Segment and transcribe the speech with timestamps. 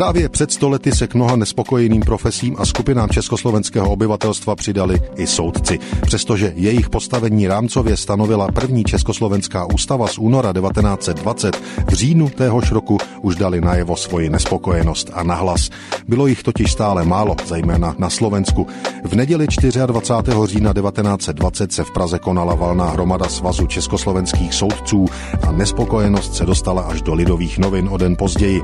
[0.00, 5.78] Právě před stolety se k mnoha nespokojeným profesím a skupinám československého obyvatelstva přidali i soudci,
[6.02, 11.56] přestože jejich postavení rámcově stanovila první československá ústava z února 1920.
[11.88, 15.70] V říjnu téhož roku už dali najevo svoji nespokojenost a nahlas.
[16.08, 18.66] Bylo jich totiž stále málo, zejména na Slovensku.
[19.04, 19.46] V neděli
[19.86, 20.36] 24.
[20.44, 25.06] října 1920 se v Praze konala valná hromada Svazu československých soudců
[25.48, 28.62] a nespokojenost se dostala až do lidových novin o den později.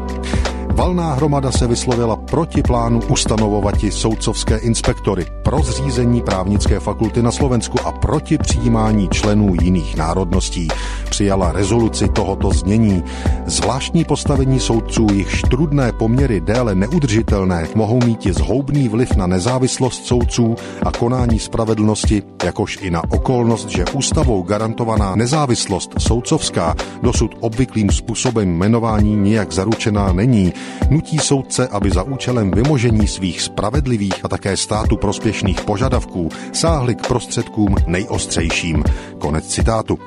[0.76, 7.78] Valná hromada se vyslovila proti plánu ustanovovati soudcovské inspektory, pro zřízení právnické fakulty na Slovensku
[7.84, 10.68] a proti přijímání členů jiných národností.
[11.16, 13.04] Přijala rezoluci tohoto znění.
[13.46, 20.06] Zvláštní postavení soudců, jich štrudné poměry déle neudržitelné, mohou mít i zhoubný vliv na nezávislost
[20.06, 27.90] soudců a konání spravedlnosti, jakož i na okolnost, že ústavou garantovaná nezávislost soudcovská dosud obvyklým
[27.90, 30.52] způsobem jmenování nijak zaručená není,
[30.90, 37.06] nutí soudce, aby za účelem vymožení svých spravedlivých a také státu prospěšných požadavků sáhli k
[37.06, 38.84] prostředkům nejostřejším.
[39.18, 39.98] Konec citátu.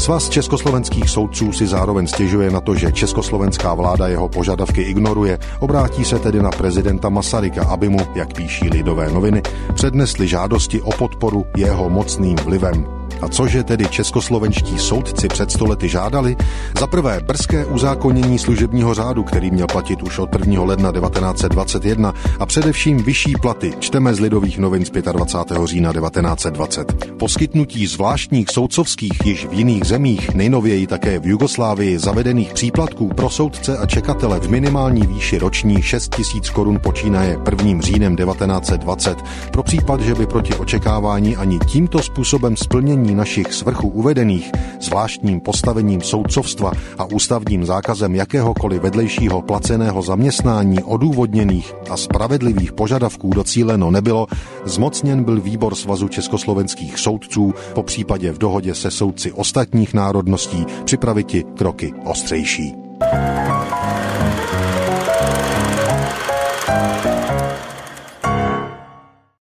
[0.00, 5.38] Svaz československých soudců si zároveň stěžuje na to, že československá vláda jeho požadavky ignoruje.
[5.60, 9.42] Obrátí se tedy na prezidenta Masaryka, aby mu, jak píší lidové noviny,
[9.74, 12.99] přednesli žádosti o podporu jeho mocným vlivem.
[13.22, 16.36] A cože tedy českoslovenští soudci před stolety žádali?
[16.80, 20.62] Za prvé brzké uzákonění služebního řádu, který měl platit už od 1.
[20.62, 25.66] ledna 1921 a především vyšší platy, čteme z Lidových novin z 25.
[25.66, 27.06] října 1920.
[27.18, 33.78] Poskytnutí zvláštních soudcovských již v jiných zemích, nejnověji také v Jugoslávii, zavedených příplatků pro soudce
[33.78, 37.80] a čekatele v minimální výši roční 6 000 korun počínaje 1.
[37.80, 39.18] říjnem 1920
[39.52, 45.40] pro případ, že by proti očekávání ani tímto způsobem splnění splnění našich svrchů uvedených, zvláštním
[45.40, 54.26] postavením soudcovstva a ústavním zákazem jakéhokoliv vedlejšího placeného zaměstnání odůvodněných a spravedlivých požadavků docíleno nebylo,
[54.64, 61.44] zmocněn byl výbor Svazu československých soudců, po případě v dohodě se soudci ostatních národností připraviti
[61.56, 62.74] kroky ostřejší.